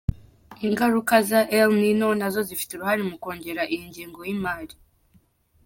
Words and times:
Ingaruka 0.65 1.15
za 1.29 1.41
El 1.57 1.69
Niño 1.83 2.09
na 2.19 2.27
zo 2.33 2.41
zifite 2.49 2.71
uruhare 2.73 3.01
mu 3.09 3.15
kongera 3.23 3.63
iyi 3.73 3.85
ngengo 3.89 4.19
y’imari. 4.27 4.75